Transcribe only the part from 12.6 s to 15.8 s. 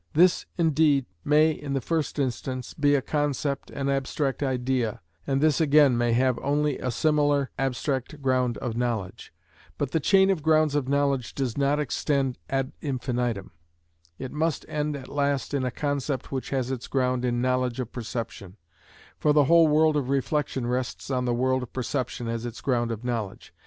infinitum; it must end at last in a